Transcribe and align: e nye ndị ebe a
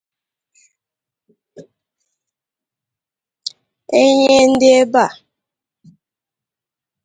e 3.99 4.01
nye 4.19 4.37
ndị 4.51 4.67
ebe 4.81 5.01
a 5.05 5.07